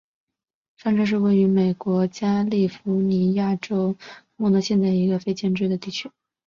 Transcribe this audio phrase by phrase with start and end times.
[0.77, 3.95] 上镇是位于美国加利福尼亚州
[4.35, 6.09] 莫诺县的一个非建制地区。